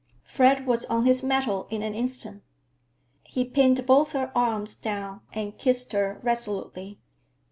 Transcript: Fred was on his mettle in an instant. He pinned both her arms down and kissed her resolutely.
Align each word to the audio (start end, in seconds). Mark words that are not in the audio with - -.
Fred 0.23 0.65
was 0.65 0.83
on 0.85 1.05
his 1.05 1.21
mettle 1.21 1.67
in 1.69 1.83
an 1.83 1.93
instant. 1.93 2.41
He 3.23 3.45
pinned 3.45 3.85
both 3.85 4.13
her 4.13 4.31
arms 4.35 4.73
down 4.73 5.21
and 5.31 5.59
kissed 5.59 5.91
her 5.93 6.19
resolutely. 6.23 6.97